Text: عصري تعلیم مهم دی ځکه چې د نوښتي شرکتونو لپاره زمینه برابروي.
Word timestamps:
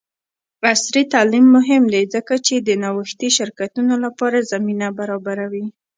عصري 0.69 1.03
تعلیم 1.13 1.45
مهم 1.57 1.83
دی 1.93 2.03
ځکه 2.13 2.33
چې 2.45 2.55
د 2.57 2.69
نوښتي 2.83 3.29
شرکتونو 3.37 3.93
لپاره 4.05 4.47
زمینه 4.51 4.87
برابروي. 4.99 5.65